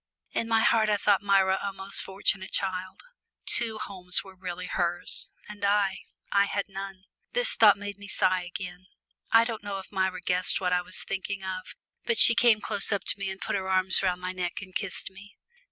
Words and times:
In 0.31 0.47
my 0.47 0.61
heart 0.61 0.89
I 0.89 0.97
thought 0.97 1.21
Myra 1.21 1.59
a 1.61 1.71
most 1.71 2.01
fortunate 2.01 2.49
child 2.51 3.01
two 3.45 3.77
homes 3.77 4.23
were 4.23 4.33
really 4.35 4.65
hers; 4.65 5.29
and 5.47 5.63
I 5.63 5.99
I 6.31 6.45
had 6.45 6.65
none. 6.67 7.03
This 7.33 7.53
thought 7.53 7.77
made 7.77 7.99
me 7.99 8.07
sigh 8.07 8.41
again. 8.41 8.87
I 9.31 9.43
don't 9.43 9.61
know 9.63 9.77
if 9.77 9.91
Myra 9.91 10.19
guessed 10.21 10.59
what 10.59 10.73
I 10.73 10.81
was 10.81 11.03
thinking 11.03 11.43
of, 11.43 11.75
but 12.05 12.17
she 12.17 12.33
came 12.33 12.61
close 12.61 12.91
up 12.91 13.03
to 13.09 13.19
me 13.19 13.29
and 13.29 13.39
put 13.39 13.55
her 13.55 13.69
arms 13.69 14.01
round 14.01 14.21
my 14.21 14.31
neck 14.31 14.53
and 14.59 14.73
kissed 14.73 15.11
me. 15.11 15.37